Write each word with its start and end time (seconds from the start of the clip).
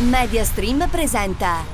Mediastream 0.00 0.86
presenta 0.88 1.64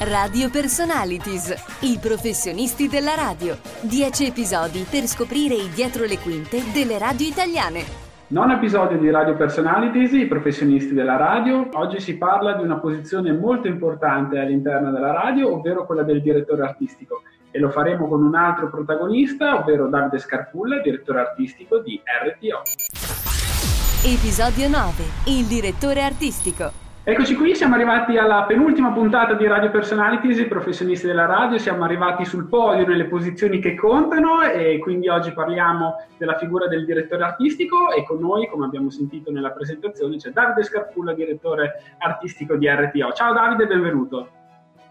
Radio 0.00 0.50
Personalities, 0.50 1.54
i 1.80 1.98
professionisti 1.98 2.86
della 2.86 3.14
radio. 3.14 3.56
Dieci 3.80 4.26
episodi 4.26 4.84
per 4.84 5.06
scoprire 5.06 5.54
i 5.54 5.70
dietro 5.70 6.04
le 6.04 6.18
quinte 6.18 6.60
delle 6.70 6.98
radio 6.98 7.26
italiane. 7.26 7.82
Non 8.26 8.50
episodio 8.50 8.98
di 8.98 9.08
Radio 9.08 9.36
Personalities, 9.36 10.12
i 10.12 10.26
professionisti 10.26 10.92
della 10.92 11.16
radio. 11.16 11.66
Oggi 11.72 11.98
si 11.98 12.18
parla 12.18 12.52
di 12.56 12.62
una 12.62 12.76
posizione 12.76 13.32
molto 13.32 13.68
importante 13.68 14.38
all'interno 14.38 14.90
della 14.90 15.12
radio, 15.12 15.54
ovvero 15.54 15.86
quella 15.86 16.02
del 16.02 16.20
direttore 16.20 16.64
artistico. 16.64 17.22
E 17.50 17.58
lo 17.58 17.70
faremo 17.70 18.06
con 18.06 18.22
un 18.22 18.34
altro 18.34 18.68
protagonista, 18.68 19.58
ovvero 19.58 19.88
Davide 19.88 20.18
Scarpulla, 20.18 20.82
direttore 20.82 21.20
artistico 21.20 21.78
di 21.78 21.98
RTO. 22.04 22.60
Episodio 24.04 24.68
9. 24.68 25.04
Il 25.28 25.46
direttore 25.46 26.02
artistico. 26.02 26.81
Eccoci 27.04 27.34
qui, 27.34 27.56
siamo 27.56 27.74
arrivati 27.74 28.16
alla 28.16 28.44
penultima 28.44 28.92
puntata 28.92 29.34
di 29.34 29.44
Radio 29.48 29.72
Personalities, 29.72 30.38
i 30.38 30.46
professionisti 30.46 31.08
della 31.08 31.26
radio, 31.26 31.58
siamo 31.58 31.82
arrivati 31.82 32.24
sul 32.24 32.46
podio 32.46 32.86
nelle 32.86 33.06
posizioni 33.06 33.58
che 33.58 33.74
contano 33.74 34.42
e 34.42 34.78
quindi 34.78 35.08
oggi 35.08 35.32
parliamo 35.32 35.96
della 36.16 36.38
figura 36.38 36.68
del 36.68 36.84
direttore 36.84 37.24
artistico 37.24 37.90
e 37.90 38.04
con 38.04 38.20
noi, 38.20 38.46
come 38.46 38.66
abbiamo 38.66 38.88
sentito 38.88 39.32
nella 39.32 39.50
presentazione, 39.50 40.16
c'è 40.16 40.30
Davide 40.30 40.62
Scarpulla, 40.62 41.12
direttore 41.12 41.96
artistico 41.98 42.54
di 42.54 42.68
RTO. 42.68 43.10
Ciao 43.10 43.32
Davide, 43.32 43.66
benvenuto. 43.66 44.41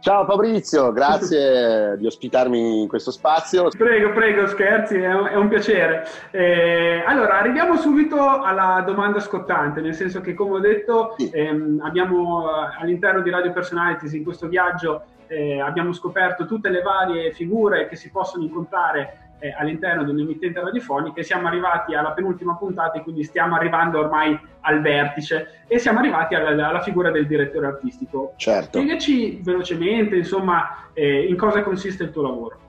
Ciao 0.02 0.26
Fabrizio, 0.26 0.92
grazie 0.92 1.96
di 2.00 2.08
ospitarmi 2.08 2.82
in 2.82 2.88
questo 2.88 3.12
spazio. 3.12 3.70
Prego, 3.70 4.12
prego, 4.14 4.48
scherzi, 4.48 4.96
è 4.96 5.36
un, 5.36 5.48
piacere. 5.48 6.08
Eh, 6.32 7.04
allora, 7.06 7.38
arriviamo 7.38 7.78
subito 7.78 8.20
alla 8.20 8.82
domanda 8.84 9.20
scottante, 9.20 9.80
nel 9.80 9.94
senso 9.94 10.20
che, 10.20 10.34
come 10.34 10.56
ho 10.56 10.60
detto, 10.60 11.14
sì. 11.18 11.30
ehm, 11.32 11.82
abbiamo 11.84 12.46
all'interno 12.80 13.22
di 13.22 13.30
Radio 13.30 13.54
Personalities 13.54 14.14
in 14.14 14.24
questo 14.24 14.48
viaggio 14.48 15.04
eh, 15.32 15.62
abbiamo 15.62 15.94
scoperto 15.94 16.46
tutte 16.46 16.70
le 16.70 16.82
varie 16.82 17.32
figure 17.32 17.88
che 17.88 17.96
si 17.96 18.10
possono 18.10 18.44
incontrare 18.44 19.31
eh, 19.42 19.54
all'interno 19.58 20.04
di 20.04 20.12
un'emittente 20.12 20.62
radiofonica 20.62 21.20
e 21.20 21.24
siamo 21.24 21.48
arrivati 21.48 21.96
alla 21.96 22.12
penultima 22.12 22.56
puntata 22.56 23.00
e 23.00 23.02
quindi 23.02 23.24
stiamo 23.24 23.56
arrivando 23.56 24.00
ormai 24.00 24.40
al 24.62 24.82
vertice 24.82 25.64
e 25.68 25.80
siamo 25.80 26.00
arrivati 26.00 26.36
alla, 26.36 26.68
alla 26.68 26.82
figura 26.82 27.10
del 27.10 27.26
direttore 27.26 27.66
artistico. 27.66 28.34
Certo. 28.38 28.78
Spiegaci 28.78 29.42
velocemente, 29.44 30.16
insomma, 30.16 30.90
eh, 30.94 31.26
in 31.26 31.36
cosa 31.36 31.64
consiste 31.64 32.04
il 32.04 32.12
tuo 32.12 32.22
lavoro. 32.22 32.60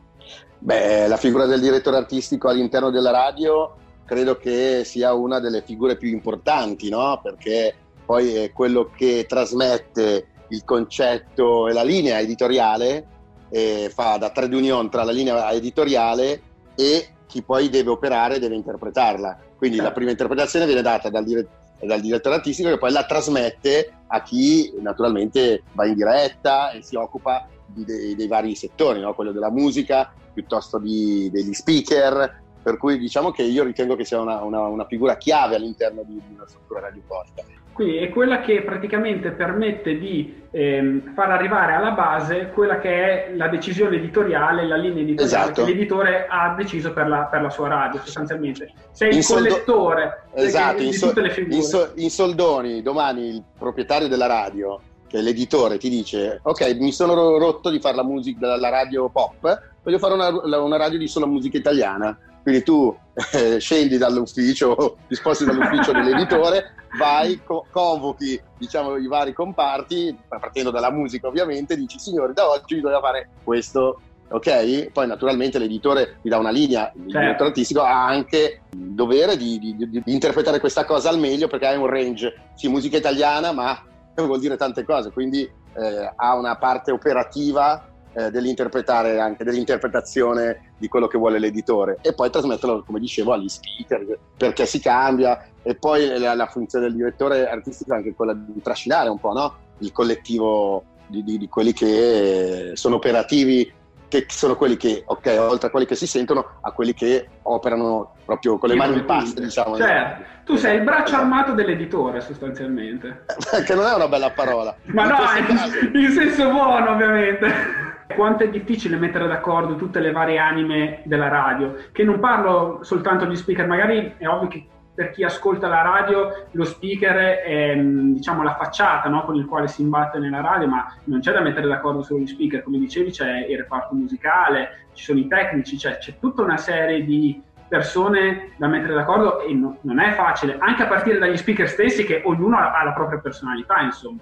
Beh, 0.58 1.08
la 1.08 1.16
figura 1.18 1.44
del 1.44 1.60
direttore 1.60 1.98
artistico 1.98 2.48
all'interno 2.48 2.90
della 2.90 3.10
radio 3.10 3.76
credo 4.06 4.36
che 4.36 4.82
sia 4.84 5.12
una 5.12 5.40
delle 5.40 5.60
figure 5.62 5.96
più 5.96 6.08
importanti, 6.08 6.88
no? 6.88 7.20
Perché 7.22 7.74
poi 8.06 8.34
è 8.34 8.52
quello 8.52 8.90
che 8.96 9.26
trasmette 9.28 10.26
il 10.48 10.64
concetto 10.64 11.68
e 11.68 11.72
la 11.72 11.82
linea 11.82 12.18
editoriale, 12.18 13.06
e 13.50 13.90
fa 13.92 14.16
da 14.16 14.30
trade 14.30 14.56
union 14.56 14.88
tra 14.88 15.04
la 15.04 15.12
linea 15.12 15.50
editoriale 15.52 16.40
e 16.74 17.08
chi 17.26 17.42
poi 17.42 17.68
deve 17.70 17.90
operare 17.90 18.38
deve 18.38 18.54
interpretarla. 18.54 19.38
Quindi 19.56 19.76
certo. 19.76 19.90
la 19.90 19.96
prima 19.96 20.10
interpretazione 20.10 20.66
viene 20.66 20.82
data 20.82 21.08
dal, 21.08 21.24
dire- 21.24 21.48
dal, 21.80 22.00
direttore 22.00 22.34
artistico 22.36 22.68
che 22.68 22.78
poi 22.78 22.92
la 22.92 23.06
trasmette 23.06 23.92
a 24.08 24.22
chi 24.22 24.72
naturalmente 24.80 25.62
va 25.72 25.86
in 25.86 25.94
diretta 25.94 26.70
e 26.72 26.82
si 26.82 26.96
occupa 26.96 27.48
dei, 27.66 28.14
dei, 28.14 28.26
vari 28.26 28.54
settori, 28.54 29.00
no? 29.00 29.14
quello 29.14 29.32
della 29.32 29.50
musica 29.50 30.12
piuttosto 30.32 30.78
di, 30.78 31.30
degli 31.30 31.54
speaker, 31.54 32.40
per 32.62 32.76
cui 32.76 32.98
diciamo 32.98 33.30
che 33.30 33.42
io 33.42 33.64
ritengo 33.64 33.96
che 33.96 34.04
sia 34.04 34.20
una, 34.20 34.42
una, 34.42 34.60
una 34.66 34.86
figura 34.86 35.16
chiave 35.16 35.56
all'interno 35.56 36.02
di, 36.04 36.20
di 36.26 36.34
una 36.34 36.46
struttura 36.46 36.80
radiofonica. 36.80 37.42
Quindi 37.72 37.96
è 37.96 38.10
quella 38.10 38.40
che 38.40 38.62
praticamente 38.62 39.30
permette 39.30 39.98
di 39.98 40.42
ehm, 40.50 41.14
far 41.14 41.30
arrivare 41.30 41.72
alla 41.72 41.92
base 41.92 42.50
quella 42.52 42.78
che 42.78 42.90
è 42.90 43.32
la 43.34 43.48
decisione 43.48 43.96
editoriale, 43.96 44.66
la 44.66 44.76
linea 44.76 45.02
editoriale 45.02 45.50
esatto. 45.50 45.64
che 45.64 45.72
l'editore 45.72 46.26
ha 46.28 46.54
deciso 46.54 46.92
per 46.92 47.08
la, 47.08 47.22
per 47.30 47.40
la 47.40 47.50
sua 47.50 47.68
radio 47.68 48.00
sostanzialmente. 48.00 48.72
Sei 48.90 49.16
il 49.16 49.26
collettore 49.26 50.24
esatto, 50.34 50.82
di, 50.82 50.90
tutte 50.90 51.20
le 51.22 51.30
figure. 51.30 51.56
In, 51.56 51.62
so, 51.62 51.92
in 51.96 52.10
soldoni, 52.10 52.82
domani 52.82 53.28
il 53.28 53.42
proprietario 53.58 54.08
della 54.08 54.26
radio, 54.26 54.78
che 55.08 55.18
è 55.18 55.22
l'editore, 55.22 55.78
ti 55.78 55.88
dice 55.88 56.40
ok, 56.42 56.76
mi 56.78 56.92
sono 56.92 57.38
rotto 57.38 57.70
di 57.70 57.80
fare 57.80 57.96
la 57.96 58.04
musica 58.04 58.54
della 58.54 58.68
radio 58.68 59.08
pop, 59.08 59.70
voglio 59.82 59.98
fare 59.98 60.12
una, 60.12 60.28
una 60.58 60.76
radio 60.76 60.98
di 60.98 61.08
sola 61.08 61.26
musica 61.26 61.56
italiana 61.56 62.16
quindi 62.42 62.62
tu 62.62 62.94
eh, 63.32 63.58
scendi 63.58 63.98
dall'ufficio, 63.98 64.96
ti 65.06 65.14
sposti 65.14 65.44
dall'ufficio 65.44 65.92
dell'editore, 65.92 66.74
vai, 66.98 67.40
co- 67.44 67.66
convochi 67.70 68.40
diciamo, 68.58 68.96
i 68.96 69.06
vari 69.06 69.32
comparti, 69.32 70.16
partendo 70.28 70.70
dalla 70.70 70.90
musica 70.90 71.28
ovviamente, 71.28 71.76
dici 71.76 71.98
signori 71.98 72.32
da 72.32 72.48
oggi 72.48 72.74
bisogna 72.74 73.00
fare 73.00 73.28
questo, 73.44 74.00
ok? 74.28 74.90
Poi 74.92 75.06
naturalmente 75.06 75.58
l'editore 75.58 76.16
ti 76.22 76.28
dà 76.28 76.38
una 76.38 76.50
linea, 76.50 76.90
il 76.94 77.02
certo. 77.02 77.18
direttore 77.18 77.48
artistico 77.50 77.82
ha 77.82 78.06
anche 78.06 78.62
il 78.70 78.94
dovere 78.94 79.36
di, 79.36 79.58
di, 79.58 79.76
di, 79.76 79.88
di, 79.88 80.02
interpretare 80.06 80.60
questa 80.60 80.84
cosa 80.84 81.08
al 81.08 81.18
meglio 81.18 81.48
perché 81.48 81.66
hai 81.66 81.76
un 81.76 81.86
range, 81.86 82.34
sì, 82.54 82.68
musica 82.68 82.96
italiana, 82.96 83.52
ma 83.52 83.80
vuol 84.16 84.40
dire 84.40 84.56
tante 84.56 84.84
cose, 84.84 85.12
quindi 85.12 85.42
eh, 85.42 86.12
ha 86.14 86.34
una 86.34 86.56
parte 86.56 86.90
operativa 86.90 87.86
eh, 88.14 88.30
dell'interpretare 88.30 89.20
anche 89.20 89.44
dell'interpretazione 89.44 90.74
di 90.78 90.88
quello 90.88 91.06
che 91.06 91.18
vuole 91.18 91.38
l'editore 91.38 91.98
e 92.02 92.12
poi 92.14 92.30
trasmetterlo 92.30 92.82
come 92.84 93.00
dicevo 93.00 93.32
agli 93.32 93.48
speaker 93.48 94.18
perché 94.36 94.66
si 94.66 94.80
cambia 94.80 95.46
e 95.62 95.74
poi 95.76 96.18
la, 96.18 96.34
la 96.34 96.46
funzione 96.46 96.86
del 96.86 96.96
direttore 96.96 97.48
artistico 97.48 97.92
è 97.92 97.96
anche 97.96 98.14
quella 98.14 98.34
di 98.34 98.60
trascinare 98.60 99.08
un 99.08 99.18
po' 99.18 99.32
no? 99.32 99.56
il 99.78 99.92
collettivo 99.92 100.84
di, 101.06 101.22
di, 101.24 101.38
di, 101.38 101.48
quelli 101.48 101.72
che 101.72 102.72
sono 102.74 102.96
operativi 102.96 103.72
che 104.08 104.26
sono 104.28 104.56
quelli 104.56 104.76
che, 104.76 105.04
ok, 105.06 105.36
oltre 105.38 105.68
a 105.68 105.70
quelli 105.70 105.86
che 105.86 105.94
si 105.94 106.06
sentono, 106.06 106.58
a 106.60 106.70
quelli 106.72 106.92
che 106.92 107.26
operano 107.44 108.16
proprio 108.26 108.58
con 108.58 108.68
le 108.68 108.74
mani 108.74 108.98
in 108.98 109.06
pasta, 109.06 109.40
diciamo. 109.40 109.74
Certo, 109.74 110.22
tu 110.44 110.56
sei 110.56 110.76
il 110.76 110.82
braccio 110.82 111.16
armato 111.16 111.52
dell'editore 111.54 112.20
sostanzialmente. 112.20 113.24
che 113.64 113.74
non 113.74 113.86
è 113.86 113.94
una 113.94 114.08
bella 114.08 114.30
parola. 114.30 114.76
Ma 114.88 115.04
in 115.04 115.08
no, 115.08 115.94
in, 115.94 116.04
in 116.04 116.10
senso 116.10 116.50
buono 116.50 116.90
ovviamente 116.90 117.91
quanto 118.14 118.44
è 118.44 118.48
difficile 118.48 118.96
mettere 118.96 119.26
d'accordo 119.26 119.76
tutte 119.76 120.00
le 120.00 120.12
varie 120.12 120.38
anime 120.38 121.02
della 121.04 121.28
radio, 121.28 121.74
che 121.92 122.04
non 122.04 122.18
parlo 122.18 122.80
soltanto 122.82 123.24
di 123.24 123.36
speaker, 123.36 123.66
magari 123.66 124.14
è 124.18 124.26
ovvio 124.26 124.48
che 124.48 124.66
per 124.94 125.10
chi 125.10 125.24
ascolta 125.24 125.68
la 125.68 125.82
radio 125.82 126.46
lo 126.50 126.64
speaker 126.64 127.16
è 127.16 127.74
diciamo, 127.76 128.42
la 128.42 128.56
facciata 128.56 129.08
no? 129.08 129.24
con 129.24 129.36
il 129.36 129.46
quale 129.46 129.66
si 129.66 129.82
imbatte 129.82 130.18
nella 130.18 130.40
radio, 130.40 130.68
ma 130.68 130.94
non 131.04 131.20
c'è 131.20 131.32
da 131.32 131.40
mettere 131.40 131.66
d'accordo 131.66 132.02
solo 132.02 132.20
gli 132.20 132.26
speaker, 132.26 132.62
come 132.62 132.78
dicevi 132.78 133.10
c'è 133.10 133.46
il 133.46 133.56
reparto 133.56 133.94
musicale, 133.94 134.86
ci 134.92 135.04
sono 135.04 135.18
i 135.18 135.26
tecnici, 135.28 135.78
cioè, 135.78 135.96
c'è 135.98 136.18
tutta 136.18 136.42
una 136.42 136.58
serie 136.58 137.04
di 137.04 137.40
persone 137.68 138.50
da 138.58 138.66
mettere 138.66 138.92
d'accordo 138.92 139.40
e 139.40 139.54
no, 139.54 139.78
non 139.82 139.98
è 139.98 140.12
facile, 140.12 140.56
anche 140.58 140.82
a 140.82 140.86
partire 140.86 141.18
dagli 141.18 141.38
speaker 141.38 141.68
stessi 141.68 142.04
che 142.04 142.20
ognuno 142.24 142.58
ha 142.58 142.84
la 142.84 142.92
propria 142.92 143.18
personalità, 143.18 143.80
insomma. 143.80 144.20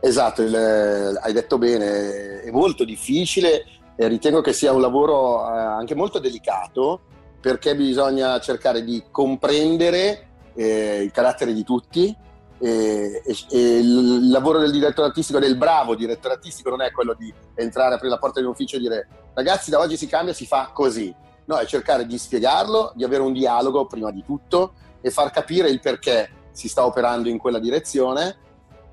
Esatto, 0.00 0.42
il, 0.42 0.54
hai 0.54 1.32
detto 1.32 1.58
bene, 1.58 2.42
è 2.42 2.50
molto 2.50 2.84
difficile 2.84 3.64
e 3.96 4.08
ritengo 4.08 4.40
che 4.40 4.52
sia 4.52 4.72
un 4.72 4.80
lavoro 4.80 5.46
eh, 5.46 5.58
anche 5.58 5.94
molto 5.94 6.18
delicato 6.18 7.00
perché 7.40 7.74
bisogna 7.74 8.38
cercare 8.40 8.84
di 8.84 9.04
comprendere 9.10 10.28
eh, 10.54 11.02
il 11.02 11.10
carattere 11.10 11.52
di 11.52 11.64
tutti 11.64 12.14
e, 12.58 13.22
e, 13.24 13.36
e, 13.50 13.78
il 13.78 14.30
lavoro 14.30 14.58
del 14.58 14.70
direttore 14.70 15.08
artistico, 15.08 15.38
del 15.38 15.56
bravo 15.56 15.94
direttore 15.94 16.34
artistico 16.34 16.70
non 16.70 16.82
è 16.82 16.90
quello 16.90 17.14
di 17.14 17.32
entrare, 17.54 17.94
aprire 17.94 18.12
la 18.12 18.18
porta 18.18 18.40
di 18.40 18.46
un 18.46 18.52
ufficio 18.52 18.76
e 18.76 18.80
dire 18.80 19.08
ragazzi 19.34 19.70
da 19.70 19.78
oggi 19.78 19.96
si 19.96 20.06
cambia, 20.06 20.32
si 20.32 20.46
fa 20.46 20.70
così. 20.72 21.14
No, 21.48 21.58
è 21.58 21.66
cercare 21.66 22.06
di 22.06 22.18
spiegarlo, 22.18 22.92
di 22.96 23.04
avere 23.04 23.22
un 23.22 23.32
dialogo 23.32 23.86
prima 23.86 24.10
di 24.10 24.24
tutto 24.24 24.72
e 25.00 25.10
far 25.10 25.30
capire 25.30 25.68
il 25.68 25.78
perché 25.78 26.30
si 26.50 26.68
sta 26.68 26.84
operando 26.84 27.28
in 27.28 27.38
quella 27.38 27.60
direzione 27.60 28.38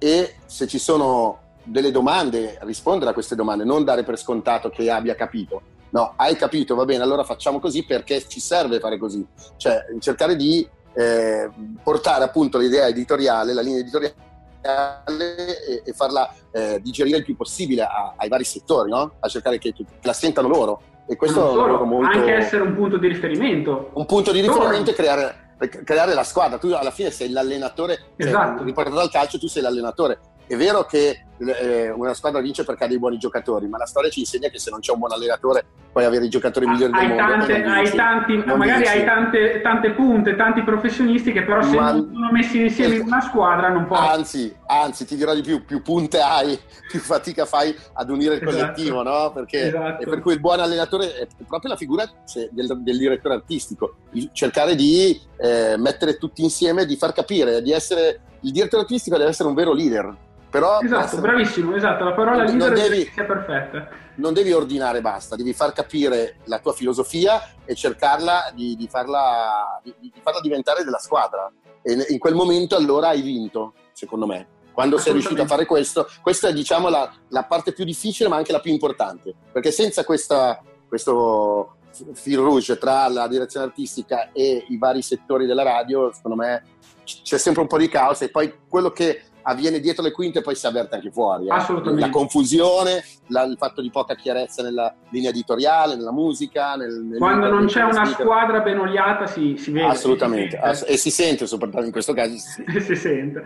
e 0.03 0.35
se 0.45 0.67
ci 0.67 0.79
sono 0.79 1.39
delle 1.63 1.89
domande, 1.89 2.57
rispondere 2.63 3.11
a 3.11 3.13
queste 3.13 3.35
domande, 3.35 3.63
non 3.63 3.85
dare 3.85 4.03
per 4.03 4.19
scontato 4.19 4.69
che 4.69 4.91
abbia 4.91 5.15
capito. 5.15 5.61
No, 5.91 6.15
hai 6.17 6.35
capito, 6.35 6.75
va 6.75 6.83
bene, 6.83 7.03
allora 7.03 7.23
facciamo 7.23 7.61
così 7.61 7.85
perché 7.85 8.27
ci 8.27 8.41
serve 8.41 8.81
fare 8.81 8.97
così. 8.97 9.25
Cioè, 9.55 9.85
cercare 9.99 10.35
di 10.35 10.67
eh, 10.93 11.49
portare 11.81 12.25
appunto 12.25 12.57
l'idea 12.57 12.87
editoriale, 12.87 13.53
la 13.53 13.61
linea 13.61 13.79
editoriale 13.79 14.13
e, 14.61 15.83
e 15.85 15.93
farla 15.93 16.29
eh, 16.51 16.81
digerire 16.81 17.19
il 17.19 17.23
più 17.23 17.37
possibile 17.37 17.83
a, 17.83 18.15
ai 18.17 18.27
vari 18.27 18.43
settori, 18.43 18.89
no? 18.89 19.13
A 19.21 19.27
cercare 19.29 19.57
che, 19.57 19.71
che, 19.71 19.85
la 20.01 20.11
sentano 20.11 20.49
loro. 20.49 20.81
E 21.07 21.15
questo 21.15 21.65
è 21.65 21.71
un 21.71 21.87
molto... 21.87 22.17
Anche 22.17 22.33
essere 22.33 22.63
un 22.63 22.75
punto 22.75 22.97
di 22.97 23.07
riferimento. 23.07 23.91
Un 23.93 24.05
punto 24.05 24.33
di 24.33 24.41
riferimento 24.41 24.89
e 24.89 24.93
creare 24.93 25.42
creare 25.69 26.13
la 26.13 26.23
squadra. 26.23 26.57
Tu 26.57 26.67
alla 26.71 26.91
fine 26.91 27.11
sei 27.11 27.29
l'allenatore, 27.29 27.97
cioè, 28.17 28.27
esatto. 28.27 28.57
cioè, 28.57 28.65
riportato 28.65 28.95
dal 28.95 29.09
calcio, 29.09 29.39
tu 29.39 29.47
sei 29.47 29.61
l'allenatore. 29.61 30.19
È 30.45 30.55
vero 30.55 30.85
che 30.85 31.25
eh, 31.37 31.89
una 31.89 32.13
squadra 32.13 32.41
vince 32.41 32.63
perché 32.63 32.83
ha 32.83 32.87
dei 32.87 32.99
buoni 32.99 33.17
giocatori, 33.17 33.67
ma 33.67 33.77
la 33.77 33.85
storia 33.85 34.09
ci 34.09 34.19
insegna 34.19 34.49
che 34.49 34.59
se 34.59 34.69
non 34.69 34.79
c'è 34.79 34.91
un 34.91 34.99
buon 34.99 35.11
allenatore 35.11 35.65
puoi 35.91 36.05
avere 36.05 36.25
i 36.25 36.29
giocatori 36.29 36.65
migliori 36.65 36.91
del 36.91 37.07
mondo. 37.07 37.23
Tante, 37.23 37.63
hai 37.63 37.91
tanti, 37.91 38.35
magari 38.37 38.81
vinci. 38.81 38.97
hai 38.97 39.05
tante, 39.05 39.61
tante, 39.61 39.91
punte, 39.91 40.35
tanti 40.35 40.63
professionisti 40.63 41.31
che 41.31 41.43
però 41.43 41.61
se 41.61 41.75
ma, 41.75 41.91
non 41.91 42.09
sono 42.11 42.31
messi 42.31 42.61
insieme 42.61 42.95
in 42.95 43.01
una 43.01 43.21
squadra 43.21 43.69
non 43.69 43.85
può. 43.85 43.97
Anzi, 43.97 44.55
anzi, 44.65 45.05
ti 45.05 45.15
dirò 45.15 45.35
di 45.35 45.41
più, 45.41 45.63
più 45.65 45.81
punte 45.81 46.19
hai, 46.19 46.59
più 46.89 46.99
fatica 46.99 47.45
fai 47.45 47.75
ad 47.93 48.09
unire 48.09 48.35
il 48.35 48.41
esatto. 48.41 48.57
collettivo, 48.57 49.03
no? 49.03 49.31
Perché, 49.31 49.67
esatto. 49.67 50.09
per 50.09 50.19
cui 50.19 50.33
il 50.33 50.39
buon 50.39 50.59
allenatore 50.59 51.15
è 51.15 51.27
proprio 51.47 51.71
la 51.71 51.77
figura 51.77 52.09
del, 52.49 52.81
del 52.81 52.97
direttore 52.97 53.35
artistico, 53.35 53.95
cercare 54.31 54.75
di 54.75 55.19
eh, 55.37 55.75
mettere 55.77 56.17
tutti 56.17 56.41
insieme, 56.41 56.85
di 56.85 56.95
far 56.95 57.13
capire, 57.13 57.61
di 57.61 57.71
essere 57.71 58.21
il 58.41 58.51
direttore 58.51 58.81
artistico 58.81 59.17
deve 59.17 59.29
essere 59.29 59.47
un 59.47 59.55
vero 59.55 59.73
leader 59.73 60.31
però 60.53 60.81
esatto, 60.81 61.05
essere... 61.05 61.21
bravissimo, 61.21 61.75
esatto, 61.75 62.03
la 62.03 62.13
parola 62.13 62.43
non, 62.43 62.57
leader 62.57 62.73
devi, 62.73 63.11
è 63.15 63.25
perfetta. 63.25 63.89
Non 64.17 64.33
devi 64.33 64.51
ordinare 64.51 65.01
basta, 65.01 65.35
devi 65.35 65.51
far 65.51 65.73
capire 65.73 66.35
la 66.43 66.59
tua 66.59 66.73
filosofia 66.73 67.41
e 67.65 67.73
cercarla 67.73 68.51
di, 68.53 68.75
di, 68.75 68.87
farla, 68.87 69.81
di, 69.81 69.95
di 69.99 70.13
farla, 70.21 70.41
diventare 70.41 70.83
della 70.83 70.99
squadra. 70.99 71.51
E 71.81 72.05
in 72.07 72.19
quel 72.19 72.35
momento 72.35 72.75
allora 72.75 73.07
hai 73.07 73.23
vinto, 73.23 73.73
secondo 73.93 74.27
me. 74.27 74.45
Quando 74.73 74.99
sei 74.99 75.13
riuscito 75.13 75.41
a 75.41 75.47
fare 75.47 75.65
questo, 75.65 76.07
questa 76.21 76.49
è 76.49 76.53
diciamo 76.53 76.87
la, 76.87 77.11
la, 77.29 77.45
parte 77.45 77.73
più 77.73 77.83
difficile 77.83 78.29
ma 78.29 78.35
anche 78.35 78.51
la 78.51 78.59
più 78.59 78.71
importante, 78.71 79.33
perché 79.51 79.71
senza 79.71 80.03
questa, 80.03 80.61
questo 80.87 81.77
fil 82.13 82.37
rouge 82.37 82.77
tra 82.77 83.07
la 83.07 83.27
direzione 83.27 83.65
artistica 83.65 84.31
e 84.31 84.65
i 84.69 84.77
vari 84.77 85.01
settori 85.01 85.47
della 85.47 85.63
radio, 85.63 86.13
secondo 86.13 86.37
me 86.37 86.63
c'è 87.03 87.39
sempre 87.39 87.63
un 87.63 87.67
po' 87.67 87.77
di 87.79 87.89
caos 87.89 88.21
e 88.21 88.29
poi 88.29 88.53
quello 88.67 88.91
che 88.91 89.23
avviene 89.43 89.79
dietro 89.79 90.03
le 90.03 90.11
quinte 90.11 90.39
e 90.39 90.41
poi 90.41 90.55
si 90.55 90.65
avverte 90.65 90.95
anche 90.95 91.11
fuori. 91.11 91.47
Eh? 91.47 91.51
Assolutamente. 91.51 92.05
La 92.05 92.11
confusione, 92.11 93.03
la, 93.27 93.43
il 93.43 93.57
fatto 93.57 93.81
di 93.81 93.89
poca 93.89 94.15
chiarezza 94.15 94.63
nella 94.63 94.93
linea 95.09 95.29
editoriale, 95.29 95.95
nella 95.95 96.11
musica. 96.11 96.75
Nel, 96.75 97.01
nel 97.03 97.17
Quando 97.17 97.49
non 97.49 97.67
c'è 97.67 97.83
una 97.83 98.05
squadra 98.05 98.59
ben 98.59 98.79
oliata 98.79 99.27
si, 99.27 99.55
si 99.57 99.71
vede. 99.71 99.87
Assolutamente, 99.87 100.59
si 100.73 100.85
e 100.85 100.97
si 100.97 101.11
sente 101.11 101.45
soprattutto 101.45 101.83
in 101.83 101.91
questo 101.91 102.13
caso. 102.13 102.35
Si 102.35 102.51
sente. 102.51 102.79
si 102.81 102.95
sente. 102.95 103.43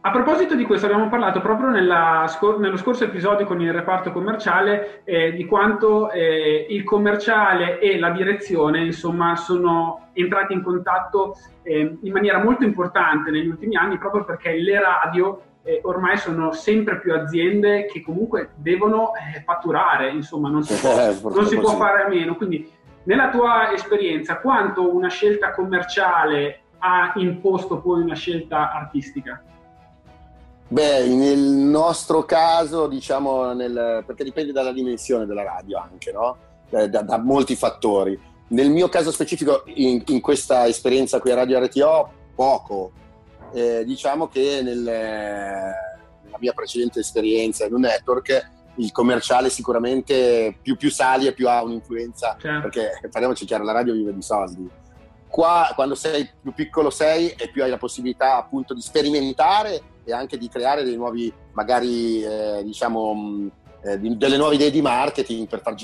A 0.00 0.10
proposito 0.10 0.54
di 0.54 0.64
questo 0.64 0.86
abbiamo 0.86 1.08
parlato 1.08 1.40
proprio 1.40 1.70
nella, 1.70 2.24
nello 2.58 2.76
scorso 2.76 3.04
episodio 3.04 3.46
con 3.46 3.60
il 3.60 3.72
reparto 3.72 4.12
commerciale 4.12 5.02
eh, 5.04 5.32
di 5.32 5.44
quanto 5.46 6.10
eh, 6.10 6.66
il 6.68 6.84
commerciale 6.84 7.78
e 7.78 7.98
la 7.98 8.10
direzione 8.10 8.84
insomma 8.84 9.36
sono 9.36 10.08
entrati 10.12 10.52
in 10.52 10.62
contatto 10.62 11.36
eh, 11.62 11.96
in 12.00 12.12
maniera 12.12 12.42
molto 12.42 12.64
importante 12.64 13.30
negli 13.30 13.48
ultimi 13.48 13.76
anni 13.76 13.98
proprio 13.98 14.24
perché 14.24 14.52
le 14.56 14.80
radio 14.80 15.35
eh, 15.66 15.80
ormai 15.82 16.16
sono 16.16 16.52
sempre 16.52 16.98
più 17.00 17.12
aziende 17.12 17.86
che 17.86 18.02
comunque 18.02 18.50
devono 18.54 19.12
eh, 19.14 19.42
fatturare, 19.42 20.10
insomma 20.10 20.48
non 20.48 20.62
si, 20.62 20.74
può, 20.74 20.90
eh, 20.98 21.18
non 21.22 21.46
si 21.46 21.58
può 21.58 21.76
fare 21.76 22.04
a 22.04 22.08
meno. 22.08 22.36
Quindi 22.36 22.70
nella 23.02 23.28
tua 23.28 23.72
esperienza 23.72 24.38
quanto 24.38 24.94
una 24.94 25.08
scelta 25.08 25.52
commerciale 25.52 26.60
ha 26.78 27.12
imposto 27.16 27.80
poi 27.80 28.02
una 28.02 28.14
scelta 28.14 28.72
artistica? 28.72 29.42
Beh, 30.68 31.06
nel 31.06 31.38
nostro 31.38 32.24
caso, 32.24 32.86
diciamo, 32.86 33.52
nel, 33.52 34.02
perché 34.06 34.24
dipende 34.24 34.52
dalla 34.52 34.72
dimensione 34.72 35.26
della 35.26 35.44
radio 35.44 35.78
anche, 35.78 36.12
no? 36.12 36.36
Eh, 36.70 36.88
da, 36.88 37.02
da 37.02 37.18
molti 37.18 37.54
fattori 37.54 38.18
nel 38.48 38.70
mio 38.70 38.88
caso 38.88 39.10
specifico, 39.10 39.62
in, 39.66 40.02
in 40.06 40.20
questa 40.20 40.66
esperienza 40.66 41.18
qui 41.18 41.30
a 41.30 41.34
Radio 41.34 41.58
RTO, 41.58 42.10
poco. 42.34 42.92
Eh, 43.56 43.86
diciamo 43.86 44.28
che 44.28 44.60
nel, 44.62 44.82
nella 44.82 46.36
mia 46.38 46.52
precedente 46.52 47.00
esperienza 47.00 47.64
in 47.64 47.72
un 47.72 47.80
network 47.80 48.50
il 48.74 48.92
commerciale 48.92 49.48
sicuramente 49.48 50.58
più, 50.60 50.76
più 50.76 50.90
sali 50.90 51.26
e 51.26 51.32
più 51.32 51.48
ha 51.48 51.62
un'influenza, 51.62 52.36
certo. 52.38 52.68
perché 52.68 53.08
parliamoci 53.10 53.46
chiaro, 53.46 53.64
la 53.64 53.72
radio 53.72 53.94
vive 53.94 54.12
di 54.12 54.20
soldi. 54.20 54.68
Qua 55.26 55.72
quando 55.74 55.94
sei 55.94 56.28
più 56.38 56.52
piccolo 56.52 56.90
sei 56.90 57.30
e 57.30 57.48
più 57.48 57.62
hai 57.62 57.70
la 57.70 57.78
possibilità 57.78 58.36
appunto 58.36 58.74
di 58.74 58.82
sperimentare 58.82 59.80
e 60.04 60.12
anche 60.12 60.36
di 60.36 60.50
creare 60.50 60.84
dei 60.84 60.96
nuovi, 60.96 61.32
magari 61.52 62.22
eh, 62.22 62.62
diciamo, 62.62 63.48
eh, 63.82 63.98
di, 63.98 64.18
delle 64.18 64.36
nuove 64.36 64.56
idee 64.56 64.70
di 64.70 64.82
marketing 64.82 65.48
per 65.48 65.62
far 65.62 65.74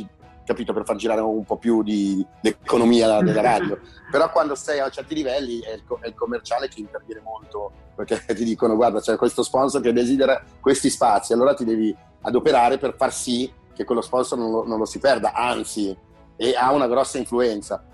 capito, 0.44 0.72
per 0.72 0.84
far 0.84 0.96
girare 0.96 1.20
un 1.20 1.44
po' 1.44 1.56
più 1.56 1.82
di, 1.82 2.24
l'economia 2.40 3.20
della 3.20 3.40
radio. 3.42 3.78
Però 4.10 4.30
quando 4.30 4.54
sei 4.54 4.80
a 4.80 4.90
certi 4.90 5.14
livelli 5.14 5.60
è 5.60 5.72
il, 5.72 5.84
è 6.00 6.06
il, 6.08 6.14
commerciale 6.14 6.68
che 6.68 6.80
interviene 6.80 7.20
molto, 7.20 7.70
perché 7.94 8.22
ti 8.34 8.44
dicono 8.44 8.76
guarda 8.76 9.00
c'è 9.00 9.16
questo 9.16 9.42
sponsor 9.42 9.80
che 9.80 9.92
desidera 9.92 10.42
questi 10.60 10.90
spazi, 10.90 11.32
allora 11.32 11.54
ti 11.54 11.64
devi 11.64 11.94
adoperare 12.22 12.78
per 12.78 12.94
far 12.96 13.12
sì 13.12 13.50
che 13.74 13.84
quello 13.84 14.02
sponsor 14.02 14.38
non 14.38 14.50
lo, 14.50 14.66
non 14.66 14.78
lo 14.78 14.84
si 14.84 14.98
perda, 14.98 15.32
anzi, 15.32 15.96
e 16.36 16.54
ha 16.54 16.72
una 16.72 16.88
grossa 16.88 17.18
influenza. 17.18 17.84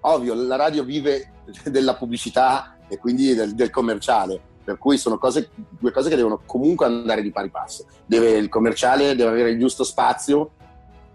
Ovvio, 0.00 0.34
la 0.34 0.56
radio 0.56 0.82
vive 0.82 1.32
della 1.64 1.94
pubblicità 1.94 2.76
e 2.88 2.98
quindi 2.98 3.34
del, 3.34 3.54
del 3.54 3.70
commerciale, 3.70 4.40
per 4.64 4.78
cui 4.78 4.98
sono 4.98 5.18
cose, 5.18 5.50
due 5.54 5.92
cose 5.92 6.08
che 6.08 6.16
devono 6.16 6.40
comunque 6.44 6.86
andare 6.86 7.22
di 7.22 7.30
pari 7.30 7.50
passo. 7.50 7.86
Deve, 8.06 8.30
il 8.32 8.48
commerciale 8.48 9.14
deve 9.14 9.30
avere 9.30 9.50
il 9.50 9.58
giusto 9.58 9.84
spazio 9.84 10.52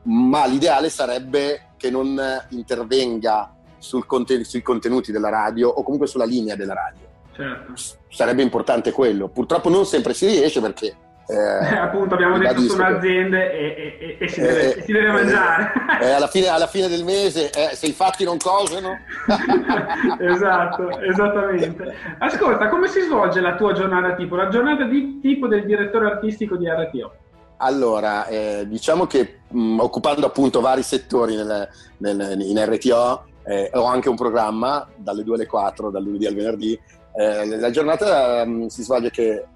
ma 0.05 0.45
l'ideale 0.45 0.89
sarebbe 0.89 1.73
che 1.77 1.89
non 1.89 2.19
intervenga 2.49 3.53
sul 3.77 4.05
conten- 4.05 4.43
sui 4.43 4.61
contenuti 4.61 5.11
della 5.11 5.29
radio 5.29 5.69
o 5.69 5.83
comunque 5.83 6.07
sulla 6.07 6.25
linea 6.25 6.55
della 6.55 6.73
radio. 6.73 7.05
Certo. 7.35 7.73
Sarebbe 8.09 8.41
importante 8.41 8.91
quello. 8.91 9.27
Purtroppo 9.27 9.69
non 9.69 9.85
sempre 9.85 10.13
si 10.13 10.25
riesce 10.25 10.61
perché... 10.61 10.95
Eh, 11.27 11.33
eh 11.33 11.77
appunto 11.77 12.13
abbiamo 12.13 12.37
detto 12.37 12.61
sono 12.61 12.85
aziende 12.85 13.51
e, 13.51 13.97
e, 13.99 14.17
e, 14.19 14.27
si 14.27 14.41
deve, 14.41 14.75
eh, 14.75 14.81
si 14.83 14.91
deve 14.91 15.11
mangiare. 15.11 15.71
Eh, 15.99 16.11
alla, 16.11 16.27
fine, 16.27 16.47
alla, 16.47 16.67
fine, 16.67 16.87
del 16.87 17.03
mese, 17.03 17.49
eh, 17.49 17.75
se 17.75 17.87
i 17.87 17.93
fatti 17.93 18.23
non 18.23 18.37
cosano... 18.37 18.95
esatto, 20.21 20.99
esattamente. 21.01 21.95
Ascolta, 22.19 22.69
come 22.69 22.87
si 22.87 23.01
svolge 23.01 23.41
la 23.41 23.55
tua 23.55 23.73
giornata 23.73 24.13
tipo? 24.13 24.35
La 24.35 24.49
giornata 24.49 24.83
di 24.83 25.19
tipo 25.19 25.47
del 25.47 25.65
direttore 25.65 26.05
artistico 26.05 26.57
di 26.57 26.69
RTO? 26.69 27.13
Allora, 27.57 28.27
eh, 28.27 28.65
diciamo 28.67 29.07
che 29.07 29.39
mh, 29.55 29.79
occupando 29.79 30.25
appunto 30.25 30.61
vari 30.61 30.83
settori 30.83 31.35
nel, 31.35 31.67
nel, 31.97 32.41
in 32.41 32.63
RTO, 32.63 33.25
eh, 33.43 33.71
ho 33.73 33.85
anche 33.85 34.09
un 34.09 34.15
programma 34.15 34.87
dalle 34.95 35.23
2 35.23 35.35
alle 35.35 35.45
4, 35.45 35.89
dal 35.89 36.03
lunedì 36.03 36.25
al 36.25 36.35
venerdì. 36.35 36.79
Eh, 37.17 37.57
la 37.57 37.69
giornata 37.69 38.45
mh, 38.45 38.67
si 38.67 38.83
svolge 38.83 39.09
che 39.09 39.47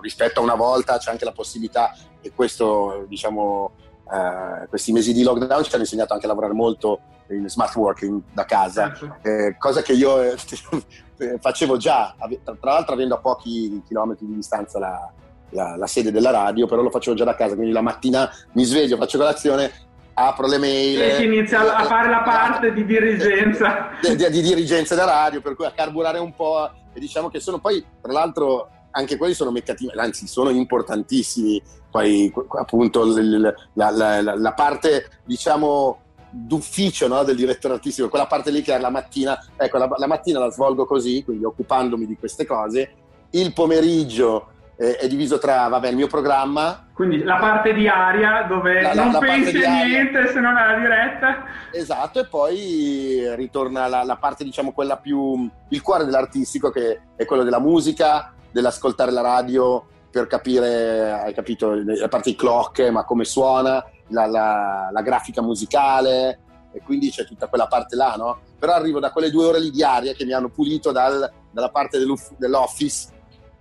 rispetto 0.00 0.40
a 0.40 0.42
una 0.42 0.54
volta 0.54 0.98
c'è 0.98 1.10
anche 1.10 1.24
la 1.24 1.32
possibilità, 1.32 1.94
e 2.20 2.32
questo 2.34 3.06
diciamo, 3.08 3.72
eh, 4.12 4.66
questi 4.68 4.92
mesi 4.92 5.12
di 5.12 5.22
lockdown 5.22 5.64
ci 5.64 5.72
hanno 5.72 5.82
insegnato 5.82 6.12
anche 6.12 6.26
a 6.26 6.28
lavorare 6.28 6.52
molto 6.52 7.00
in 7.30 7.48
smart 7.48 7.74
working 7.74 8.22
da 8.32 8.44
casa, 8.44 8.92
certo. 8.94 9.28
eh, 9.28 9.56
cosa 9.58 9.82
che 9.82 9.92
io 9.92 10.34
facevo 11.40 11.76
già, 11.76 12.14
tra 12.42 12.72
l'altro 12.72 12.94
avendo 12.94 13.16
a 13.16 13.18
pochi 13.18 13.82
chilometri 13.86 14.26
di 14.26 14.34
distanza 14.34 14.78
la, 14.78 15.12
la, 15.50 15.76
la, 15.76 15.86
sede 15.86 16.10
della 16.10 16.30
radio, 16.30 16.66
però 16.66 16.82
lo 16.82 16.90
facevo 16.90 17.16
già 17.16 17.24
da 17.24 17.34
casa, 17.34 17.54
quindi 17.54 17.72
la 17.72 17.80
mattina 17.80 18.30
mi 18.52 18.64
sveglio, 18.64 18.96
faccio 18.96 19.18
colazione, 19.18 19.70
apro 20.14 20.46
le 20.46 20.58
mail. 20.58 21.00
E 21.00 21.14
si 21.16 21.24
inizia 21.24 21.76
a 21.76 21.84
fare 21.84 22.08
la 22.08 22.22
parte 22.22 22.72
di 22.72 22.84
dirigenza. 22.84 23.90
Di, 24.00 24.16
di, 24.16 24.30
di 24.30 24.42
dirigenza 24.42 24.94
da 24.94 25.04
radio, 25.04 25.40
per 25.40 25.54
cui 25.54 25.64
a 25.64 25.72
carburare 25.72 26.18
un 26.18 26.34
po'. 26.34 26.70
E 26.92 27.00
diciamo 27.00 27.28
che 27.28 27.40
sono 27.40 27.58
poi, 27.58 27.84
tra 28.00 28.12
l'altro, 28.12 28.68
anche 28.90 29.16
quelli 29.16 29.34
sono 29.34 29.50
meccanici, 29.50 29.90
anzi 29.96 30.26
sono 30.26 30.50
importantissimi. 30.50 31.62
Poi 31.90 32.32
appunto 32.58 33.04
la, 33.04 33.54
la, 33.74 33.90
la, 33.90 34.34
la 34.36 34.52
parte, 34.52 35.08
diciamo, 35.24 36.00
d'ufficio 36.30 37.08
no, 37.08 37.22
del 37.22 37.36
direttore 37.36 37.74
artistico, 37.74 38.08
quella 38.08 38.26
parte 38.26 38.50
lì 38.50 38.60
che 38.60 38.74
è 38.74 38.78
la 38.78 38.90
mattina, 38.90 39.42
ecco, 39.56 39.78
la 39.78 40.06
mattina 40.06 40.38
la 40.38 40.50
svolgo 40.50 40.84
così, 40.84 41.22
quindi 41.24 41.44
occupandomi 41.44 42.06
di 42.06 42.16
queste 42.16 42.44
cose. 42.44 42.92
Il 43.30 43.52
pomeriggio 43.52 44.48
eh, 44.80 44.96
è 44.96 45.08
diviso 45.08 45.38
tra, 45.38 45.66
vabbè, 45.66 45.88
il 45.88 45.96
mio 45.96 46.06
programma. 46.06 46.86
Quindi 46.92 47.24
la 47.24 47.36
parte 47.36 47.74
diaria 47.74 48.42
dove 48.48 48.80
la, 48.80 48.94
non 48.94 49.10
la, 49.10 49.18
pensi 49.18 49.62
a 49.62 49.84
niente 49.84 50.28
se 50.28 50.38
non 50.38 50.56
alla 50.56 50.78
diretta. 50.78 51.44
Esatto, 51.72 52.20
e 52.20 52.26
poi 52.26 53.34
ritorna 53.34 53.88
la, 53.88 54.04
la, 54.04 54.16
parte, 54.16 54.44
diciamo, 54.44 54.72
quella 54.72 54.96
più, 54.96 55.50
il 55.70 55.82
cuore 55.82 56.04
dell'artistico 56.04 56.70
che 56.70 57.00
è 57.16 57.24
quello 57.24 57.42
della 57.42 57.58
musica, 57.58 58.32
dell'ascoltare 58.52 59.10
la 59.10 59.20
radio 59.20 59.84
per 60.10 60.28
capire, 60.28 61.12
hai 61.12 61.34
capito, 61.34 61.72
a 61.72 62.08
parte 62.08 62.30
i 62.30 62.36
clock, 62.36 62.88
ma 62.88 63.04
come 63.04 63.24
suona, 63.24 63.84
la, 64.08 64.26
la, 64.26 64.88
la, 64.92 65.02
grafica 65.02 65.42
musicale, 65.42 66.40
e 66.72 66.80
quindi 66.82 67.10
c'è 67.10 67.24
tutta 67.24 67.48
quella 67.48 67.66
parte 67.66 67.96
là, 67.96 68.14
no? 68.16 68.38
Però 68.58 68.72
arrivo 68.72 69.00
da 69.00 69.10
quelle 69.10 69.30
due 69.30 69.44
ore 69.44 69.60
lì 69.60 69.70
diarie 69.70 70.14
che 70.14 70.24
mi 70.24 70.32
hanno 70.32 70.48
pulito 70.48 70.92
dal, 70.92 71.30
dalla 71.50 71.68
parte 71.68 71.98
dell'office 72.38 73.08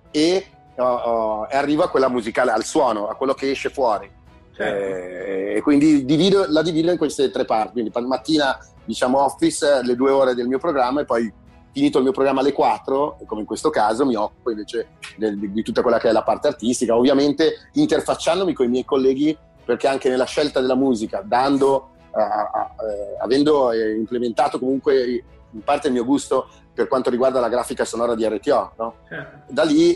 e 0.10 0.52
oh, 0.84 1.48
e 1.50 1.56
arrivo 1.56 1.84
a 1.84 1.90
quella 1.90 2.10
musicale, 2.10 2.52
al 2.52 2.64
suono, 2.64 3.08
a 3.08 3.16
quello 3.16 3.34
che 3.34 3.52
esce 3.52 3.70
fuori. 3.70 4.10
Certo. 4.54 4.84
Eh, 4.84 5.56
e 5.58 5.62
quindi 5.62 6.06
divido, 6.06 6.46
la 6.48 6.62
divido 6.62 6.92
in 6.92 6.98
queste 6.98 7.30
tre 7.30 7.46
parti. 7.46 7.74
Quindi 7.74 7.92
mattina, 8.08 8.58
diciamo, 8.86 9.24
office, 9.24 9.82
le 9.84 9.96
due 9.96 10.12
ore 10.12 10.34
del 10.34 10.48
mio 10.48 10.60
programma 10.60 11.02
e 11.02 11.06
poi 11.06 11.32
finito 11.72 12.00
il 12.00 12.06
mio 12.06 12.14
programma 12.14 12.40
alle 12.40 12.54
4, 12.54 13.20
come 13.28 13.42
in 13.42 13.46
questo 13.46 13.70
caso, 13.70 14.04
mi 14.04 14.16
occupo 14.16 14.50
invece 14.50 14.90
del, 15.16 15.38
di, 15.38 15.52
di 15.52 15.62
tutta 15.62 15.84
quella 15.84 16.00
che 16.00 16.10
è 16.10 16.12
la 16.12 16.24
parte 16.24 16.48
artistica, 16.48 16.96
ovviamente 16.96 17.70
interfacciandomi 17.74 18.54
con 18.54 18.66
i 18.66 18.70
miei 18.70 18.86
colleghi 18.86 19.38
perché 19.64 19.88
anche 19.88 20.10
nella 20.10 20.26
scelta 20.26 20.60
della 20.60 20.76
musica, 20.76 21.22
dando, 21.24 21.90
uh, 22.12 22.20
uh, 22.20 23.22
avendo 23.22 23.72
eh, 23.72 23.96
implementato 23.96 24.58
comunque 24.58 25.24
in 25.52 25.64
parte 25.64 25.88
il 25.88 25.94
mio 25.94 26.06
gusto 26.06 26.48
per 26.74 26.88
quanto 26.88 27.10
riguarda 27.10 27.40
la 27.40 27.50
grafica 27.50 27.86
sonora 27.86 28.16
di 28.16 28.28
RTO, 28.28 28.72
no? 28.78 28.96
certo. 29.08 29.54
da 29.54 29.64
lì 29.64 29.96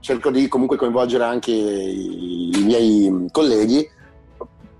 cerco 0.00 0.30
di 0.30 0.48
comunque 0.48 0.76
coinvolgere 0.76 1.24
anche 1.24 1.50
i, 1.50 2.50
i 2.58 2.64
miei 2.64 3.28
colleghi 3.30 3.88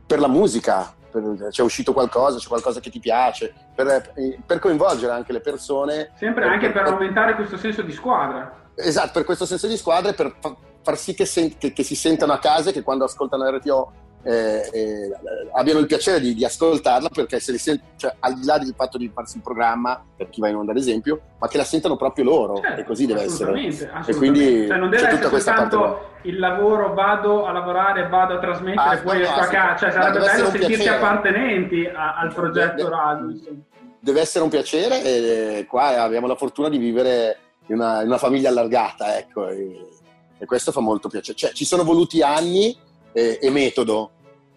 per 0.06 0.18
la 0.18 0.28
musica, 0.28 0.92
per, 1.10 1.48
c'è 1.50 1.62
uscito 1.62 1.92
qualcosa, 1.92 2.38
c'è 2.38 2.48
qualcosa 2.48 2.80
che 2.80 2.90
ti 2.90 2.98
piace, 2.98 3.54
per, 3.74 4.12
per 4.44 4.58
coinvolgere 4.58 5.12
anche 5.12 5.32
le 5.32 5.40
persone. 5.40 6.10
Sempre 6.16 6.42
per, 6.42 6.52
anche 6.52 6.70
per, 6.70 6.82
aumentare 6.86 7.34
questo 7.34 7.56
senso 7.56 7.82
di 7.82 7.92
squadra. 7.92 8.68
Esatto, 8.74 9.12
per 9.12 9.24
questo 9.24 9.46
senso 9.46 9.66
di 9.66 9.76
squadra 9.76 10.10
e 10.10 10.14
per 10.14 10.34
far 10.82 10.96
sì 10.96 11.14
che, 11.14 11.26
sen- 11.26 11.56
che, 11.58 11.72
che 11.72 11.82
si 11.82 11.94
sentano 11.94 12.32
a 12.32 12.38
casa 12.38 12.70
e 12.70 12.72
che 12.72 12.82
quando 12.82 13.04
ascoltano 13.04 13.48
RTO 13.50 13.92
eh, 14.22 14.68
eh, 14.70 15.10
abbiano 15.52 15.78
il 15.78 15.86
piacere 15.86 16.20
di, 16.20 16.34
di, 16.34 16.44
ascoltarla 16.44 17.08
perché 17.08 17.40
se 17.40 17.56
sent- 17.56 17.82
cioè, 17.96 18.14
al 18.20 18.34
di 18.34 18.44
là 18.44 18.58
del 18.58 18.74
fatto 18.76 18.98
di 18.98 19.10
farsi 19.12 19.36
un 19.36 19.42
programma 19.42 20.04
per 20.14 20.28
chi 20.28 20.40
va 20.40 20.48
in 20.48 20.56
onda 20.56 20.72
ad 20.72 20.78
esempio 20.78 21.20
ma 21.38 21.48
che 21.48 21.56
la 21.56 21.64
sentano 21.64 21.96
proprio 21.96 22.24
loro 22.24 22.60
certo, 22.60 22.80
e 22.80 22.84
così 22.84 23.06
deve 23.06 23.24
assolutamente, 23.24 23.68
essere 23.68 23.90
assolutamente. 23.92 24.10
e 24.10 24.16
quindi 24.16 24.66
cioè, 24.66 24.76
non 24.76 24.90
deve 24.90 25.08
essere 25.08 25.40
soltanto 25.40 26.08
il 26.22 26.38
lavoro 26.38 26.92
vado 26.92 27.46
a 27.46 27.52
lavorare 27.52 28.08
vado 28.08 28.34
a 28.34 28.38
trasmettere 28.38 28.96
ah, 28.96 28.98
poi 28.98 29.18
no, 29.18 29.24
esco 29.24 29.40
a 29.40 29.46
casa 29.46 29.76
cioè 29.76 29.90
sarebbe 29.90 30.18
bello 30.18 30.44
sentirsi 30.50 30.66
piacere. 30.66 30.96
appartenenti 30.96 31.86
a, 31.86 32.16
al 32.16 32.34
progetto 32.34 32.76
deve, 32.76 32.90
radio 32.90 33.40
deve 34.00 34.20
essere 34.20 34.44
un 34.44 34.50
piacere 34.50 35.02
e 35.02 35.66
qua 35.66 36.02
abbiamo 36.02 36.26
la 36.26 36.36
fortuna 36.36 36.68
di 36.68 36.76
vivere 36.76 37.38
in 37.68 37.76
una, 37.76 38.02
in 38.02 38.08
una 38.08 38.18
famiglia 38.18 38.50
allargata 38.50 39.16
ecco 39.16 39.48
e, 39.48 39.88
e 40.36 40.44
questo 40.44 40.72
fa 40.72 40.80
molto 40.80 41.08
piacere 41.08 41.38
cioè, 41.38 41.52
ci 41.52 41.64
sono 41.64 41.84
voluti 41.84 42.20
anni 42.20 42.88
e, 43.12 43.38
e 43.40 43.50
metodo. 43.50 44.10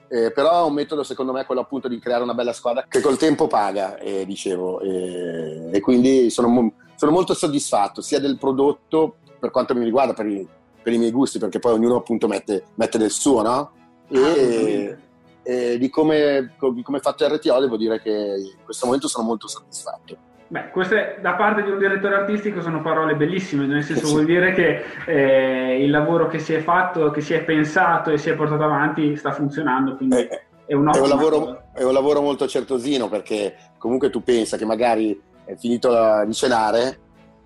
Eh, 0.07 0.31
però 0.31 0.63
è 0.63 0.67
un 0.67 0.73
metodo 0.73 1.01
secondo 1.03 1.31
me 1.31 1.43
quello 1.45 1.61
appunto 1.61 1.87
di 1.87 1.97
creare 1.97 2.21
una 2.21 2.35
bella 2.35 2.53
squadra 2.53 2.85
che 2.87 3.01
col 3.01 3.17
tempo 3.17 3.47
paga, 3.47 3.97
eh, 3.97 4.25
dicevo, 4.27 4.79
eh, 4.81 5.69
e 5.71 5.79
quindi 5.79 6.29
sono, 6.29 6.71
sono, 6.95 7.11
molto 7.11 7.33
soddisfatto 7.33 8.01
sia 8.01 8.19
del 8.19 8.37
prodotto 8.37 9.15
per 9.39 9.49
quanto 9.49 9.73
mi 9.73 9.83
riguarda, 9.83 10.13
per 10.13 10.27
i, 10.27 10.47
per 10.83 10.93
i 10.93 10.99
miei 10.99 11.09
gusti, 11.09 11.39
perché 11.39 11.57
poi 11.57 11.73
ognuno 11.73 11.95
appunto 11.95 12.27
mette, 12.27 12.65
mette 12.75 12.99
del 12.99 13.09
suo, 13.09 13.41
no? 13.41 13.71
E, 14.09 14.97
e 15.41 15.77
di, 15.79 15.89
come, 15.89 16.53
di 16.73 16.83
come 16.83 16.99
è 16.99 17.01
fatto 17.01 17.27
RTO 17.27 17.59
devo 17.59 17.75
dire 17.75 17.99
che 17.99 18.11
in 18.11 18.63
questo 18.63 18.85
momento 18.85 19.07
sono 19.07 19.25
molto 19.25 19.47
soddisfatto. 19.47 20.15
Beh, 20.53 20.69
queste 20.69 21.17
da 21.19 21.33
parte 21.33 21.63
di 21.63 21.71
un 21.71 21.79
direttore 21.79 22.13
artistico 22.13 22.61
sono 22.61 22.83
parole 22.83 23.15
bellissime, 23.15 23.65
nel 23.65 23.81
senso 23.81 24.09
vuol 24.09 24.25
dire 24.25 24.53
che 24.53 24.83
eh, 25.07 25.83
il 25.83 25.89
lavoro 25.89 26.27
che 26.27 26.37
si 26.37 26.53
è 26.53 26.59
fatto, 26.59 27.09
che 27.09 27.21
si 27.21 27.33
è 27.33 27.43
pensato 27.43 28.11
e 28.11 28.19
si 28.19 28.29
è 28.29 28.35
portato 28.35 28.61
avanti 28.61 29.15
sta 29.15 29.31
funzionando, 29.31 29.95
quindi 29.95 30.17
eh, 30.17 30.43
è, 30.67 30.75
un 30.75 30.91
è, 30.93 30.99
un 30.99 31.07
lavoro, 31.07 31.63
è 31.73 31.81
un 31.81 31.91
lavoro 31.91 32.21
molto 32.21 32.45
certosino 32.45 33.09
perché 33.09 33.55
comunque 33.79 34.11
tu 34.11 34.21
pensa 34.21 34.55
che 34.55 34.63
magari 34.63 35.19
è 35.43 35.55
finito 35.55 35.91
di 36.23 36.33
cenare, 36.33 36.99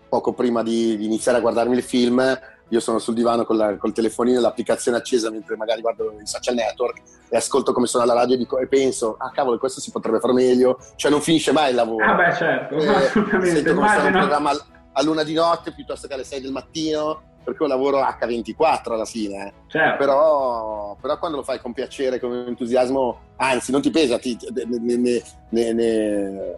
poco 0.09 0.33
prima 0.33 0.61
di, 0.61 0.97
di 0.97 1.05
iniziare 1.05 1.37
a 1.37 1.41
guardarmi 1.41 1.77
il 1.77 1.83
film, 1.83 2.21
io 2.69 2.79
sono 2.79 2.99
sul 2.99 3.13
divano 3.13 3.45
con 3.45 3.57
la, 3.57 3.77
col 3.77 3.93
telefonino 3.93 4.39
e 4.39 4.41
l'applicazione 4.41 4.97
accesa 4.97 5.29
mentre 5.29 5.55
magari 5.55 5.81
guardo 5.81 6.15
i 6.21 6.27
social 6.27 6.55
network 6.55 7.01
e 7.29 7.37
ascolto 7.37 7.71
come 7.71 7.87
suona 7.87 8.05
la 8.05 8.13
radio 8.13 8.35
e, 8.35 8.37
dico, 8.37 8.57
e 8.57 8.67
penso, 8.67 9.15
ah 9.17 9.31
cavolo, 9.31 9.57
questo 9.57 9.79
si 9.79 9.91
potrebbe 9.91 10.19
fare 10.19 10.33
meglio, 10.33 10.77
cioè 10.95 11.11
non 11.11 11.21
finisce 11.21 11.51
mai 11.51 11.69
il 11.69 11.75
lavoro. 11.75 12.05
Ah 12.05 12.15
beh 12.15 12.33
certo, 12.33 12.75
eh, 12.75 12.87
assolutamente. 13.05 13.55
Sento 13.55 13.73
come 13.73 13.89
suona 13.89 14.05
un 14.05 14.11
programma 14.11 14.51
a 14.93 15.03
luna 15.03 15.23
di 15.23 15.33
notte 15.33 15.73
piuttosto 15.73 16.07
che 16.07 16.13
alle 16.13 16.23
6 16.23 16.41
del 16.41 16.51
mattino, 16.51 17.21
perché 17.43 17.63
un 17.63 17.69
lavoro 17.69 18.01
H24 18.01 18.91
alla 18.91 19.05
fine. 19.05 19.47
Eh. 19.47 19.53
Certo. 19.67 19.97
Però, 19.97 20.97
però, 20.99 21.17
quando 21.17 21.37
lo 21.37 21.43
fai 21.43 21.59
con 21.61 21.71
piacere, 21.71 22.19
con 22.19 22.33
entusiasmo, 22.47 23.19
anzi 23.37 23.71
non 23.71 23.81
ti 23.81 23.89
pesa, 23.89 24.17
ti, 24.17 24.37
ne, 24.51 25.21
ne, 25.49 25.73
ne, 25.73 26.55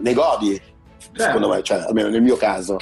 ne 0.00 0.14
godi, 0.14 0.54
certo. 0.98 1.22
secondo 1.22 1.48
me, 1.48 1.62
cioè, 1.62 1.84
almeno 1.86 2.08
nel 2.08 2.22
mio 2.22 2.36
caso. 2.36 2.78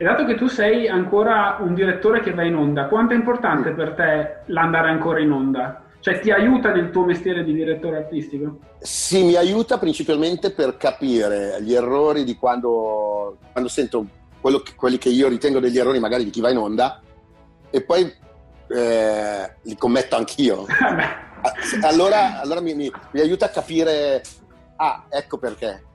E 0.00 0.04
dato 0.04 0.24
che 0.24 0.34
tu 0.34 0.46
sei 0.46 0.88
ancora 0.88 1.58
un 1.60 1.74
direttore 1.74 2.22
che 2.22 2.32
va 2.32 2.42
in 2.42 2.54
onda, 2.54 2.86
quanto 2.86 3.12
è 3.12 3.16
importante 3.16 3.72
per 3.72 3.92
te 3.92 4.50
l'andare 4.50 4.88
ancora 4.88 5.20
in 5.20 5.30
onda? 5.30 5.82
Cioè 6.00 6.20
ti 6.20 6.30
aiuta 6.30 6.72
nel 6.72 6.88
tuo 6.88 7.04
mestiere 7.04 7.44
di 7.44 7.52
direttore 7.52 7.98
artistico? 7.98 8.60
Sì, 8.78 9.22
mi 9.24 9.36
aiuta 9.36 9.76
principalmente 9.76 10.52
per 10.52 10.78
capire 10.78 11.58
gli 11.60 11.74
errori 11.74 12.24
di 12.24 12.34
quando, 12.36 13.36
quando 13.52 13.68
sento 13.68 14.06
che, 14.40 14.74
quelli 14.74 14.96
che 14.96 15.10
io 15.10 15.28
ritengo 15.28 15.60
degli 15.60 15.78
errori 15.78 15.98
magari 15.98 16.24
di 16.24 16.30
chi 16.30 16.40
va 16.40 16.48
in 16.48 16.56
onda 16.56 17.02
e 17.68 17.82
poi 17.82 18.10
eh, 18.68 19.54
li 19.60 19.76
commetto 19.76 20.16
anch'io. 20.16 20.64
allora, 21.84 22.40
allora 22.40 22.62
mi, 22.62 22.72
mi, 22.72 22.90
mi 23.10 23.20
aiuta 23.20 23.44
a 23.44 23.50
capire, 23.50 24.22
ah, 24.76 25.04
ecco 25.10 25.36
perché 25.36 25.88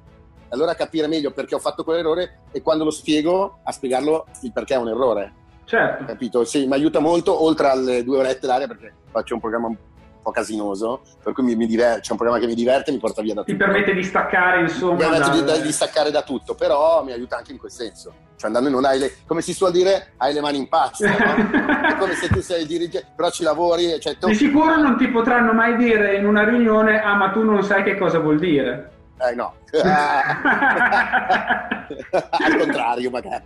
allora 0.50 0.76
capire 0.76 1.08
meglio 1.08 1.32
perché 1.32 1.56
ho 1.56 1.60
fatto 1.60 1.84
quell'errore 1.84 2.42
e 2.52 2.62
quando 2.62 2.84
lo 2.84 2.92
spiego 2.92 3.60
a 3.64 3.72
spiegarlo 3.72 4.28
il 4.42 4.52
perché 4.52 4.76
è 4.76 4.78
un 4.78 4.90
errore. 4.90 5.34
Certo. 5.66 6.06
Capito? 6.06 6.46
Sì, 6.46 6.68
mi 6.68 6.74
aiuta 6.74 7.00
molto, 7.00 7.44
oltre 7.44 7.68
alle 7.68 8.04
due 8.04 8.20
orette 8.20 8.48
d'aria, 8.48 8.68
perché 8.68 8.94
faccio 9.12 9.34
un 9.34 9.40
programma 9.40 9.68
un 9.68 9.76
po' 10.22 10.32
casinoso, 10.32 11.02
per 11.24 11.34
cui 11.34 11.44
mi, 11.44 11.56
mi 11.56 11.66
diver- 11.66 12.00
c'è 12.00 12.12
un 12.12 12.18
programma 12.18 12.40
che 12.40 12.48
mi 12.48 12.54
diverte 12.54 12.92
e 12.92 12.94
mi 12.94 13.00
porta 13.00 13.22
via 13.22 13.34
da 13.34 13.42
tutto. 13.42 13.52
Ti 13.52 13.58
permette 13.58 13.94
di 13.94 14.04
staccare, 14.04 14.62
insomma. 14.62 14.94
Mi 14.94 15.00
permette 15.00 15.44
dal... 15.44 15.58
di, 15.58 15.64
di, 15.64 15.72
staccare 15.72 16.12
da 16.12 16.22
tutto, 16.22 16.54
però 16.54 17.04
mi 17.04 17.12
aiuta 17.12 17.38
anche 17.38 17.52
in 17.52 17.58
quel 17.58 17.72
senso. 17.72 18.14
Cioè 18.36 18.48
andando 18.48 18.70
in 18.70 18.76
non 18.76 18.86
hai 18.86 19.00
le, 19.00 19.12
come 19.26 19.42
si 19.42 19.54
suol 19.54 19.72
dire, 19.72 20.14
hai 20.18 20.34
le 20.34 20.42
mani 20.42 20.58
in 20.58 20.70
pasta, 20.70 21.10
no? 21.10 21.88
È 21.90 21.96
come 21.96 22.14
se 22.14 22.28
tu 22.28 22.42
sei 22.42 22.66
dirigente, 22.66 23.08
però 23.16 23.32
ci 23.32 23.44
lavori. 23.44 24.00
Cioè. 24.00 24.18
Di 24.20 24.36
sicuro 24.36 24.78
non 24.78 24.98
ti 24.98 25.08
potranno 25.08 25.54
mai 25.54 25.78
dire 25.78 26.16
in 26.16 26.28
una 26.28 26.44
riunione, 26.44 27.02
ah 27.02 27.16
ma 27.16 27.32
tu 27.32 27.44
non 27.44 27.64
sai 27.64 27.84
che 27.84 27.98
cosa 27.98 28.20
vuol 28.20 28.38
dire. 28.38 28.94
Eh 29.18 29.34
no, 29.34 29.54
al 32.32 32.58
contrario 32.58 33.10
magari. 33.10 33.44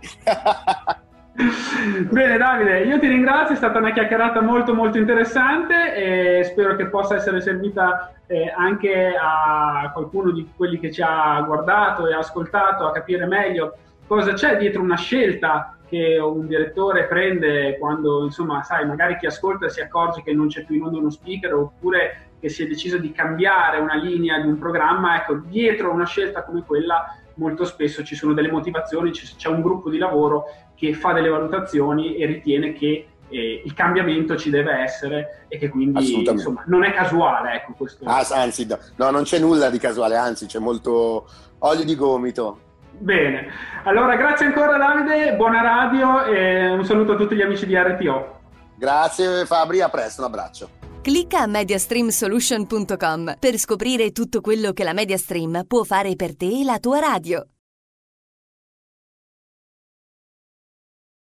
Bene 2.10 2.36
Davide, 2.36 2.80
io 2.80 2.98
ti 2.98 3.06
ringrazio, 3.06 3.54
è 3.54 3.56
stata 3.56 3.78
una 3.78 3.92
chiacchierata 3.92 4.42
molto 4.42 4.74
molto 4.74 4.98
interessante 4.98 5.94
e 5.94 6.44
spero 6.44 6.74
che 6.76 6.88
possa 6.88 7.14
essere 7.14 7.40
servita 7.40 8.12
eh, 8.26 8.52
anche 8.54 9.14
a 9.18 9.90
qualcuno 9.92 10.32
di 10.32 10.50
quelli 10.56 10.78
che 10.78 10.90
ci 10.90 11.02
ha 11.02 11.40
guardato 11.42 12.08
e 12.08 12.14
ascoltato 12.14 12.86
a 12.86 12.92
capire 12.92 13.26
meglio 13.26 13.76
cosa 14.06 14.32
c'è 14.32 14.56
dietro 14.56 14.82
una 14.82 14.96
scelta 14.96 15.76
che 15.88 16.18
un 16.18 16.46
direttore 16.46 17.06
prende 17.06 17.78
quando, 17.78 18.24
insomma, 18.24 18.62
sai, 18.62 18.86
magari 18.86 19.16
chi 19.16 19.26
ascolta 19.26 19.68
si 19.68 19.80
accorge 19.80 20.22
che 20.22 20.32
non 20.32 20.48
c'è 20.48 20.64
più 20.64 20.76
in 20.76 20.82
onda 20.82 20.98
uno 20.98 21.10
speaker 21.10 21.54
oppure 21.54 22.29
che 22.40 22.48
si 22.48 22.62
è 22.62 22.66
deciso 22.66 22.98
di 22.98 23.12
cambiare 23.12 23.78
una 23.78 23.94
linea 23.94 24.40
di 24.40 24.48
un 24.48 24.58
programma, 24.58 25.16
ecco, 25.16 25.34
dietro 25.44 25.92
una 25.92 26.06
scelta 26.06 26.42
come 26.42 26.64
quella 26.64 27.14
molto 27.34 27.64
spesso 27.64 28.02
ci 28.02 28.14
sono 28.14 28.34
delle 28.34 28.50
motivazioni, 28.50 29.10
c'è 29.10 29.48
un 29.48 29.62
gruppo 29.62 29.90
di 29.90 29.98
lavoro 29.98 30.44
che 30.74 30.94
fa 30.94 31.12
delle 31.12 31.28
valutazioni 31.28 32.16
e 32.16 32.26
ritiene 32.26 32.72
che 32.72 33.06
eh, 33.28 33.62
il 33.64 33.74
cambiamento 33.74 34.36
ci 34.36 34.50
deve 34.50 34.72
essere 34.72 35.44
e 35.48 35.58
che 35.58 35.68
quindi 35.68 36.28
insomma, 36.28 36.62
non 36.66 36.84
è 36.84 36.92
casuale. 36.92 37.54
Ecco, 37.54 37.74
questo. 37.76 38.04
Ah, 38.04 38.26
anzi, 38.32 38.66
no, 38.66 38.78
no, 38.96 39.10
non 39.10 39.22
c'è 39.22 39.38
nulla 39.38 39.70
di 39.70 39.78
casuale, 39.78 40.16
anzi 40.16 40.46
c'è 40.46 40.58
molto 40.58 41.28
olio 41.58 41.84
di 41.84 41.94
gomito. 41.94 42.68
Bene, 42.98 43.48
allora 43.84 44.16
grazie 44.16 44.46
ancora 44.46 44.76
Davide, 44.76 45.34
buona 45.34 45.62
radio 45.62 46.24
e 46.24 46.68
un 46.68 46.84
saluto 46.84 47.12
a 47.12 47.16
tutti 47.16 47.34
gli 47.34 47.40
amici 47.40 47.66
di 47.66 47.74
RTO. 47.74 48.38
Grazie 48.76 49.46
Fabri, 49.46 49.80
a 49.80 49.88
presto, 49.88 50.20
un 50.20 50.26
abbraccio. 50.26 50.79
Clicca 51.02 51.40
a 51.40 51.46
mediastreamsolution.com 51.46 53.36
per 53.38 53.56
scoprire 53.56 54.10
tutto 54.10 54.42
quello 54.42 54.72
che 54.72 54.84
la 54.84 54.92
Mediastream 54.92 55.64
può 55.66 55.82
fare 55.82 56.14
per 56.14 56.36
te 56.36 56.60
e 56.60 56.62
la 56.62 56.78
tua 56.78 56.98
radio. 56.98 57.42